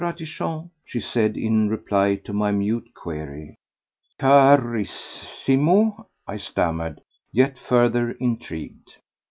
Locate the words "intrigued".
8.19-8.95